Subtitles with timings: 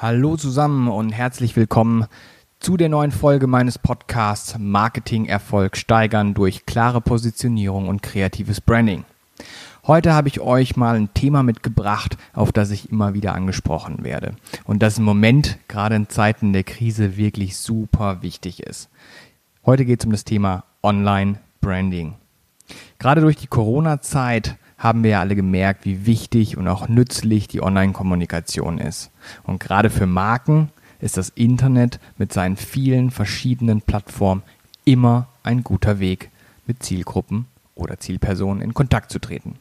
[0.00, 2.06] Hallo zusammen und herzlich willkommen
[2.60, 9.04] zu der neuen Folge meines Podcasts Marketing-Erfolg steigern durch klare Positionierung und kreatives Branding.
[9.88, 14.36] Heute habe ich euch mal ein Thema mitgebracht, auf das ich immer wieder angesprochen werde
[14.62, 18.90] und das im Moment, gerade in Zeiten der Krise, wirklich super wichtig ist.
[19.66, 22.14] Heute geht es um das Thema Online-Branding.
[23.00, 27.62] Gerade durch die Corona-Zeit haben wir ja alle gemerkt, wie wichtig und auch nützlich die
[27.62, 29.10] Online-Kommunikation ist.
[29.42, 34.42] Und gerade für Marken ist das Internet mit seinen vielen verschiedenen Plattformen
[34.84, 36.30] immer ein guter Weg,
[36.66, 39.56] mit Zielgruppen oder Zielpersonen in Kontakt zu treten.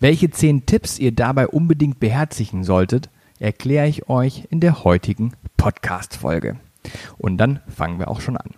[0.00, 6.56] Welche zehn Tipps ihr dabei unbedingt beherzigen solltet, erkläre ich euch in der heutigen Podcast-Folge.
[7.18, 8.50] Und dann fangen wir auch schon an.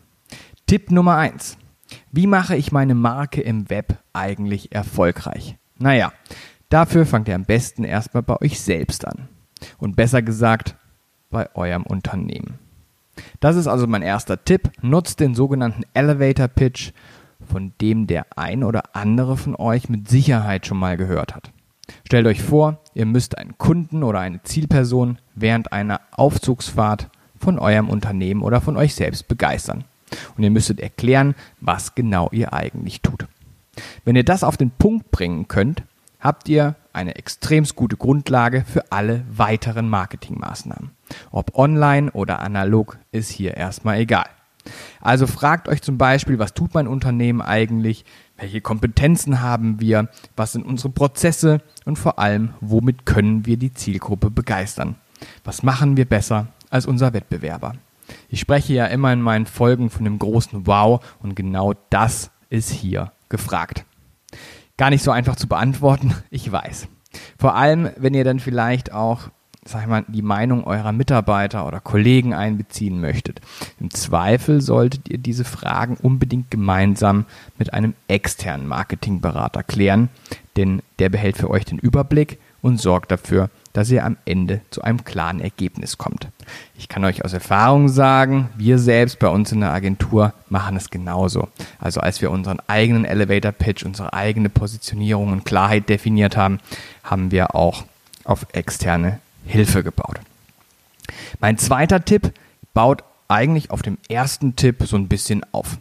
[0.67, 1.57] Tipp Nummer eins:
[2.11, 5.57] Wie mache ich meine Marke im Web eigentlich erfolgreich?
[5.79, 6.13] Naja,
[6.69, 9.29] dafür fangt ihr am besten erstmal bei euch selbst an.
[9.79, 10.77] Und besser gesagt,
[11.31, 12.59] bei eurem Unternehmen.
[13.41, 14.71] Das ist also mein erster Tipp.
[14.83, 16.93] Nutzt den sogenannten Elevator Pitch,
[17.47, 21.51] von dem der ein oder andere von euch mit Sicherheit schon mal gehört hat.
[22.05, 27.89] Stellt euch vor, ihr müsst einen Kunden oder eine Zielperson während einer Aufzugsfahrt von eurem
[27.89, 29.85] Unternehmen oder von euch selbst begeistern.
[30.37, 33.27] Und ihr müsstet erklären, was genau ihr eigentlich tut.
[34.05, 35.83] Wenn ihr das auf den Punkt bringen könnt,
[36.21, 40.91] habt ihr eine extremst gute Grundlage für alle weiteren Marketingmaßnahmen.
[41.31, 44.27] Ob online oder analog ist hier erstmal egal.
[45.01, 48.05] Also fragt euch zum Beispiel, was tut mein Unternehmen eigentlich,
[48.37, 53.73] welche Kompetenzen haben wir, was sind unsere Prozesse und vor allem, womit können wir die
[53.73, 54.97] Zielgruppe begeistern.
[55.45, 57.75] Was machen wir besser als unser Wettbewerber?
[58.29, 62.71] Ich spreche ja immer in meinen Folgen von dem großen Wow und genau das ist
[62.71, 63.85] hier gefragt.
[64.77, 66.89] Gar nicht so einfach zu beantworten, ich weiß.
[67.39, 69.29] Vor allem, wenn ihr dann vielleicht auch,
[69.65, 73.41] sag ich mal, die Meinung eurer Mitarbeiter oder Kollegen einbeziehen möchtet.
[73.81, 77.25] Im Zweifel solltet ihr diese Fragen unbedingt gemeinsam
[77.59, 80.11] mit einem externen Marketingberater klären,
[80.57, 84.81] denn der behält für euch den Überblick und sorgt dafür, dass ihr am Ende zu
[84.81, 86.29] einem klaren Ergebnis kommt.
[86.79, 90.89] Ich kann euch aus Erfahrung sagen, wir selbst bei uns in der Agentur machen es
[90.89, 91.49] genauso.
[91.79, 96.61] Also als wir unseren eigenen Elevator Pitch, unsere eigene Positionierung und Klarheit definiert haben,
[97.05, 97.85] haben wir auch
[98.25, 100.21] auf externe Hilfe gebaut.
[101.41, 102.33] Mein zweiter Tipp
[102.73, 105.77] baut eigentlich auf dem ersten Tipp so ein bisschen auf.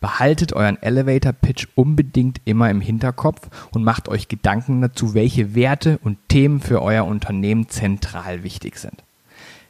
[0.00, 5.98] Behaltet euren Elevator Pitch unbedingt immer im Hinterkopf und macht euch Gedanken dazu, welche Werte
[6.02, 9.02] und Themen für euer Unternehmen zentral wichtig sind.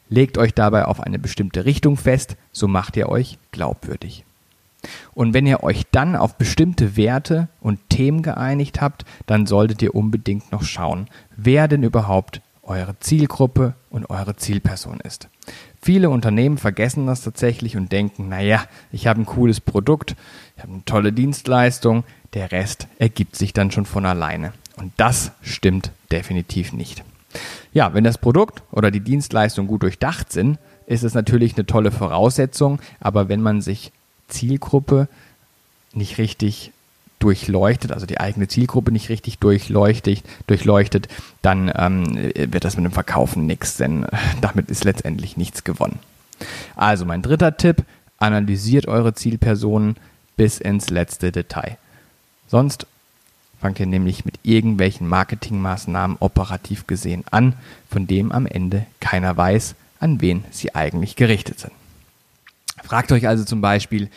[0.08, 4.24] Legt euch dabei auf eine bestimmte Richtung fest, so macht ihr euch glaubwürdig.
[5.14, 9.94] Und wenn ihr euch dann auf bestimmte Werte und Themen geeinigt habt, dann solltet ihr
[9.94, 15.28] unbedingt noch schauen, wer denn überhaupt eure Zielgruppe und eure Zielperson ist.
[15.82, 20.16] Viele Unternehmen vergessen das tatsächlich und denken, naja, ich habe ein cooles Produkt,
[20.56, 24.52] ich habe eine tolle Dienstleistung, der Rest ergibt sich dann schon von alleine.
[24.76, 27.04] Und das stimmt definitiv nicht.
[27.72, 31.90] Ja, wenn das Produkt oder die Dienstleistung gut durchdacht sind, ist es natürlich eine tolle
[31.90, 33.92] Voraussetzung, aber wenn man sich
[34.28, 35.08] Zielgruppe
[35.92, 36.72] nicht richtig
[37.24, 41.08] durchleuchtet, also die eigene Zielgruppe nicht richtig durchleuchtet, durchleuchtet
[41.40, 42.04] dann ähm,
[42.34, 44.08] wird das mit dem Verkaufen nichts, denn äh,
[44.42, 45.98] damit ist letztendlich nichts gewonnen.
[46.76, 47.84] Also mein dritter Tipp,
[48.18, 49.96] analysiert eure Zielpersonen
[50.36, 51.78] bis ins letzte Detail.
[52.46, 52.86] Sonst
[53.60, 57.54] fangt ihr nämlich mit irgendwelchen Marketingmaßnahmen operativ gesehen an,
[57.90, 61.72] von dem am Ende keiner weiß, an wen sie eigentlich gerichtet sind.
[62.82, 64.10] Fragt euch also zum Beispiel,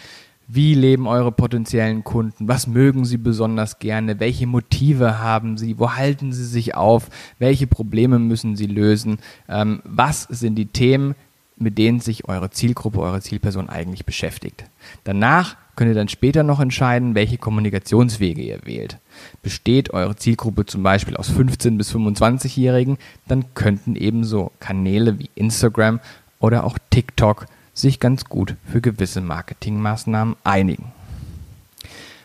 [0.47, 2.47] wie leben eure potenziellen Kunden?
[2.47, 4.19] Was mögen sie besonders gerne?
[4.19, 5.77] Welche Motive haben sie?
[5.77, 7.09] Wo halten sie sich auf?
[7.37, 9.19] Welche Probleme müssen sie lösen?
[9.49, 11.15] Ähm, was sind die Themen,
[11.57, 14.63] mit denen sich eure Zielgruppe, eure Zielperson eigentlich beschäftigt?
[15.03, 18.99] Danach könnt ihr dann später noch entscheiden, welche Kommunikationswege ihr wählt.
[19.43, 22.97] Besteht eure Zielgruppe zum Beispiel aus 15- bis 25-Jährigen,
[23.27, 25.99] dann könnten ebenso Kanäle wie Instagram
[26.39, 27.47] oder auch TikTok
[27.77, 30.91] sich ganz gut für gewisse Marketingmaßnahmen einigen.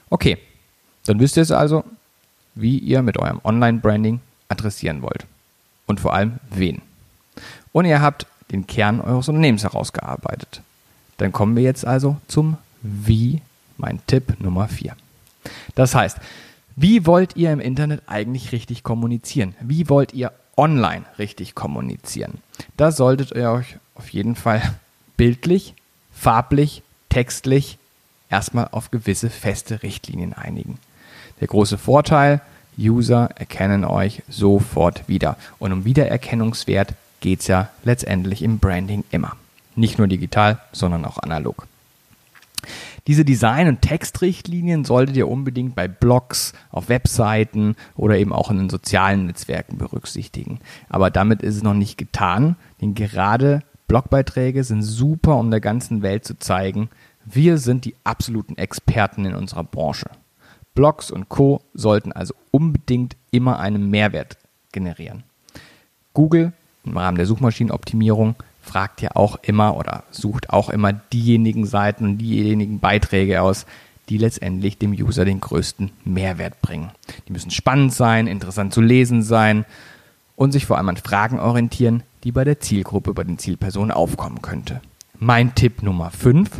[0.08, 0.38] Okay,
[1.06, 1.84] dann wisst ihr es also,
[2.54, 5.26] wie ihr mit eurem Online-Branding adressieren wollt.
[5.86, 6.80] Und vor allem wen.
[7.72, 10.62] Und ihr habt den Kern eures Unternehmens herausgearbeitet.
[11.18, 13.42] Dann kommen wir jetzt also zum Wie,
[13.78, 14.96] mein Tipp Nummer 4.
[15.74, 16.18] Das heißt,
[16.76, 19.54] wie wollt ihr im Internet eigentlich richtig kommunizieren?
[19.60, 22.38] Wie wollt ihr online richtig kommunizieren?
[22.76, 24.62] Da solltet ihr euch auf jeden Fall
[25.16, 25.74] bildlich,
[26.12, 27.78] farblich, textlich
[28.30, 30.78] erstmal auf gewisse feste Richtlinien einigen.
[31.40, 32.40] Der große Vorteil,
[32.78, 35.36] User erkennen euch sofort wieder.
[35.58, 39.36] Und um Wiedererkennungswert geht es ja letztendlich im Branding immer.
[39.76, 41.66] Nicht nur digital, sondern auch analog.
[43.08, 48.58] Diese Design- und Textrichtlinien solltet ihr unbedingt bei Blogs, auf Webseiten oder eben auch in
[48.58, 50.60] den sozialen Netzwerken berücksichtigen.
[50.88, 56.00] Aber damit ist es noch nicht getan, denn gerade Blogbeiträge sind super, um der ganzen
[56.00, 56.88] Welt zu zeigen,
[57.26, 60.06] wir sind die absoluten Experten in unserer Branche.
[60.74, 64.38] Blogs und Co sollten also unbedingt immer einen Mehrwert
[64.72, 65.24] generieren.
[66.14, 66.54] Google
[66.84, 72.16] im Rahmen der Suchmaschinenoptimierung fragt ja auch immer oder sucht auch immer diejenigen Seiten und
[72.16, 73.66] diejenigen Beiträge aus,
[74.08, 76.92] die letztendlich dem User den größten Mehrwert bringen.
[77.28, 79.66] Die müssen spannend sein, interessant zu lesen sein
[80.34, 84.42] und sich vor allem an Fragen orientieren, die bei der Zielgruppe, bei den Zielpersonen aufkommen
[84.42, 84.80] könnte.
[85.18, 86.50] Mein Tipp Nummer 5,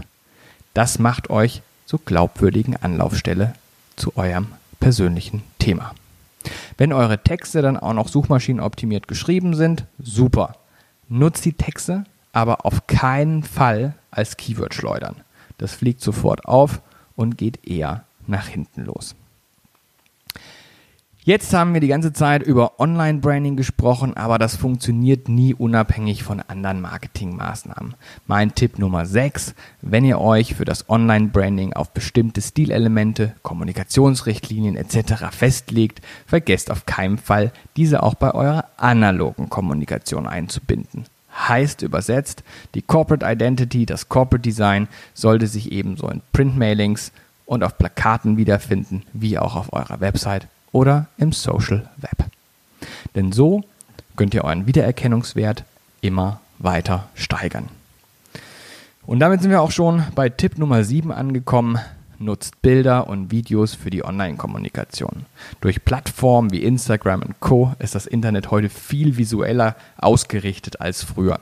[0.74, 3.54] das macht euch zur glaubwürdigen Anlaufstelle
[3.96, 4.48] zu eurem
[4.80, 5.94] persönlichen Thema.
[6.76, 10.56] Wenn eure Texte dann auch noch suchmaschinenoptimiert geschrieben sind, super.
[11.08, 15.16] Nutzt die Texte, aber auf keinen Fall als Keyword schleudern.
[15.58, 16.80] Das fliegt sofort auf
[17.14, 19.14] und geht eher nach hinten los.
[21.24, 26.40] Jetzt haben wir die ganze Zeit über Online-Branding gesprochen, aber das funktioniert nie unabhängig von
[26.40, 27.94] anderen Marketingmaßnahmen.
[28.26, 35.26] Mein Tipp Nummer 6, wenn ihr euch für das Online-Branding auf bestimmte Stilelemente, Kommunikationsrichtlinien etc.
[35.30, 41.04] festlegt, vergesst auf keinen Fall, diese auch bei eurer analogen Kommunikation einzubinden.
[41.32, 42.42] Heißt übersetzt,
[42.74, 47.12] die Corporate Identity, das Corporate Design sollte sich ebenso in Printmailings
[47.46, 52.26] und auf Plakaten wiederfinden, wie auch auf eurer Website oder im Social Web.
[53.14, 53.62] Denn so
[54.16, 55.64] könnt ihr euren Wiedererkennungswert
[56.00, 57.68] immer weiter steigern.
[59.04, 61.78] Und damit sind wir auch schon bei Tipp Nummer 7 angekommen.
[62.18, 65.26] Nutzt Bilder und Videos für die Online-Kommunikation.
[65.60, 71.40] Durch Plattformen wie Instagram und Co ist das Internet heute viel visueller ausgerichtet als früher.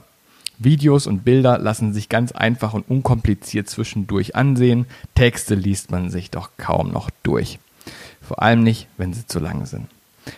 [0.58, 4.86] Videos und Bilder lassen sich ganz einfach und unkompliziert zwischendurch ansehen.
[5.14, 7.58] Texte liest man sich doch kaum noch durch
[8.20, 9.86] vor allem nicht, wenn sie zu lang sind.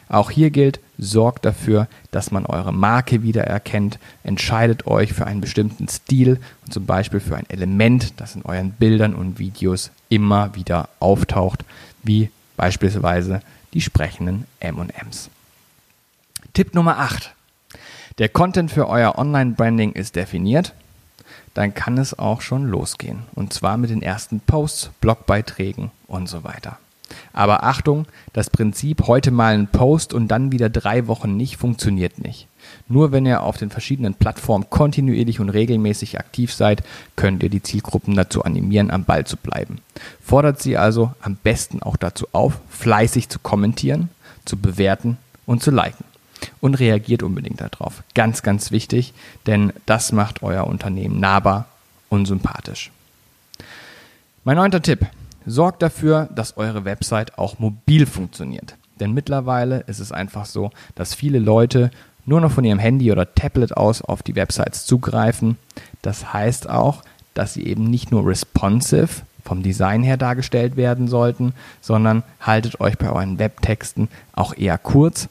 [0.08, 5.88] Auch hier gilt, sorgt dafür, dass man eure Marke wiedererkennt, entscheidet euch für einen bestimmten
[5.88, 10.88] Stil und zum Beispiel für ein Element, das in euren Bildern und Videos immer wieder
[11.00, 11.64] auftaucht,
[12.02, 13.42] wie beispielsweise
[13.74, 15.30] die sprechenden M&Ms.
[16.52, 17.34] Tipp Nummer 8.
[18.18, 20.74] Der Content für euer Online-Branding ist definiert,
[21.54, 23.24] dann kann es auch schon losgehen.
[23.34, 26.78] Und zwar mit den ersten Posts, Blogbeiträgen und so weiter.
[27.32, 32.18] Aber Achtung, das Prinzip heute mal ein Post und dann wieder drei Wochen nicht funktioniert
[32.18, 32.46] nicht.
[32.88, 36.82] Nur wenn ihr auf den verschiedenen Plattformen kontinuierlich und regelmäßig aktiv seid,
[37.16, 39.78] könnt ihr die Zielgruppen dazu animieren, am Ball zu bleiben.
[40.22, 44.08] Fordert sie also am besten auch dazu auf, fleißig zu kommentieren,
[44.44, 46.04] zu bewerten und zu liken.
[46.60, 48.02] Und reagiert unbedingt darauf.
[48.14, 49.14] Ganz, ganz wichtig,
[49.46, 51.66] denn das macht euer Unternehmen nahbar
[52.08, 52.90] und sympathisch.
[54.44, 55.06] Mein neunter Tipp.
[55.46, 58.76] Sorgt dafür, dass eure Website auch mobil funktioniert.
[59.00, 61.90] Denn mittlerweile ist es einfach so, dass viele Leute
[62.24, 65.56] nur noch von ihrem Handy oder Tablet aus auf die Websites zugreifen.
[66.02, 67.02] Das heißt auch,
[67.34, 72.96] dass sie eben nicht nur responsive vom Design her dargestellt werden sollten, sondern haltet euch
[72.96, 75.28] bei euren Webtexten auch eher kurz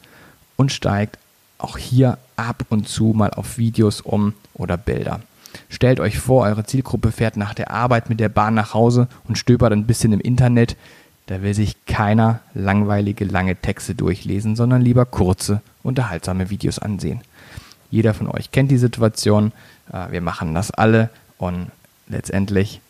[0.58, 1.18] und steigt
[1.58, 5.22] auch hier ab und zu mal auf Videos um oder Bilder.
[5.72, 9.38] Stellt euch vor, eure Zielgruppe fährt nach der Arbeit mit der Bahn nach Hause und
[9.38, 10.76] stöbert ein bisschen im Internet.
[11.28, 17.22] Da will sich keiner langweilige lange Texte durchlesen, sondern lieber kurze, unterhaltsame Videos ansehen.
[17.90, 19.54] Jeder von euch kennt die Situation.
[19.94, 21.72] Äh, wir machen das alle und
[22.10, 22.82] letztendlich,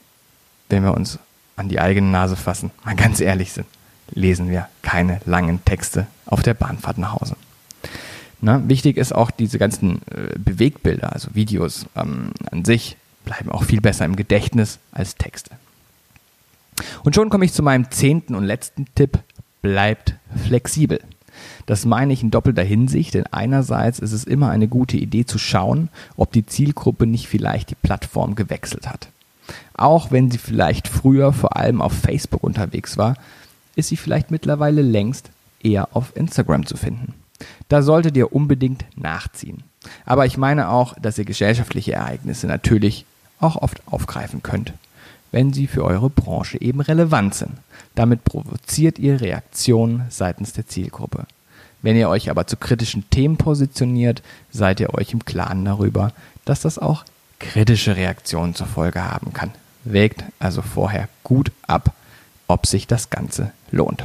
[0.69, 1.19] wenn wir uns
[1.57, 3.67] an die eigene Nase fassen, mal ganz ehrlich sind,
[4.09, 7.35] lesen wir keine langen Texte auf der Bahnfahrt nach Hause.
[8.41, 8.63] Ne?
[8.67, 13.81] Wichtig ist auch diese ganzen äh, Bewegbilder, also Videos ähm, an sich, bleiben auch viel
[13.81, 15.51] besser im Gedächtnis als Texte.
[17.03, 19.19] Und schon komme ich zu meinem zehnten und letzten Tipp,
[19.61, 20.15] bleibt
[20.47, 20.99] flexibel.
[21.65, 25.37] Das meine ich in doppelter Hinsicht, denn einerseits ist es immer eine gute Idee zu
[25.37, 29.09] schauen, ob die Zielgruppe nicht vielleicht die Plattform gewechselt hat.
[29.73, 33.15] Auch wenn sie vielleicht früher vor allem auf Facebook unterwegs war,
[33.75, 35.29] ist sie vielleicht mittlerweile längst
[35.61, 37.13] eher auf Instagram zu finden.
[37.69, 39.63] Da solltet ihr unbedingt nachziehen.
[40.05, 43.05] Aber ich meine auch, dass ihr gesellschaftliche Ereignisse natürlich
[43.39, 44.73] auch oft aufgreifen könnt,
[45.31, 47.53] wenn sie für eure Branche eben relevant sind.
[47.95, 51.25] Damit provoziert ihr Reaktionen seitens der Zielgruppe.
[51.81, 54.21] Wenn ihr euch aber zu kritischen Themen positioniert,
[54.51, 56.13] seid ihr euch im Klaren darüber,
[56.45, 57.05] dass das auch
[57.39, 59.51] kritische Reaktionen zur Folge haben kann.
[59.83, 61.95] Wägt also vorher gut ab,
[62.47, 64.03] ob sich das Ganze lohnt.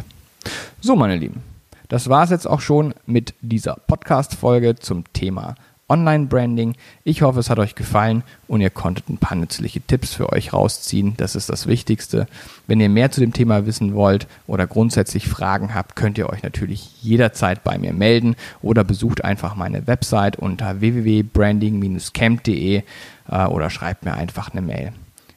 [0.80, 1.42] So, meine Lieben,
[1.88, 5.54] das war es jetzt auch schon mit dieser Podcast-Folge zum Thema
[5.88, 6.74] Online-Branding.
[7.04, 10.52] Ich hoffe, es hat euch gefallen und ihr konntet ein paar nützliche Tipps für euch
[10.52, 11.14] rausziehen.
[11.16, 12.26] Das ist das Wichtigste.
[12.66, 16.42] Wenn ihr mehr zu dem Thema wissen wollt oder grundsätzlich Fragen habt, könnt ihr euch
[16.42, 22.82] natürlich jederzeit bei mir melden oder besucht einfach meine Website unter www.branding-camp.de
[23.28, 24.92] äh, oder schreibt mir einfach eine Mail.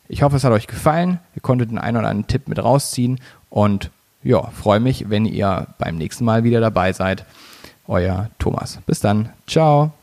[0.07, 1.19] Ich hoffe, es hat euch gefallen.
[1.35, 3.19] Ihr konntet den einen oder anderen Tipp mit rausziehen
[3.51, 3.91] und
[4.23, 7.25] ja, freue mich, wenn ihr beim nächsten Mal wieder dabei seid.
[7.87, 8.79] Euer Thomas.
[8.85, 9.29] Bis dann.
[9.47, 9.93] Ciao.